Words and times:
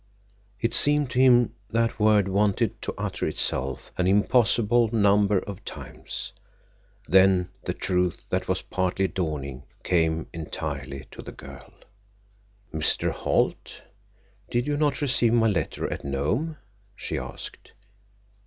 _"It 0.59 0.73
seemed 0.73 1.11
to 1.11 1.19
him 1.19 1.53
that 1.69 1.99
word 1.99 2.27
wanted 2.27 2.81
to 2.81 2.93
utter 2.97 3.27
itself 3.27 3.91
an 3.99 4.07
impossible 4.07 4.89
number 4.91 5.37
of 5.37 5.63
times. 5.63 6.33
Then 7.07 7.49
the 7.65 7.75
truth 7.75 8.25
that 8.31 8.47
was 8.47 8.63
partly 8.63 9.07
dawning 9.07 9.61
came 9.83 10.25
entirely 10.33 11.05
to 11.11 11.21
the 11.21 11.31
girl. 11.31 11.71
"Mr. 12.73 13.11
Holt, 13.11 13.83
you 14.51 14.63
did 14.63 14.79
not 14.79 15.01
receive 15.03 15.33
my 15.33 15.47
letter 15.47 15.87
at 15.93 16.03
Nome?" 16.03 16.57
she 16.95 17.19
asked. 17.19 17.73